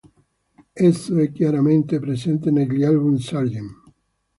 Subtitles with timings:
[0.87, 3.91] Esso è chiaramente presente negli album "Sgt.